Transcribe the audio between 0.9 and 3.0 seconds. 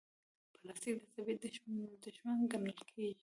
د طبیعت دښمن ګڼل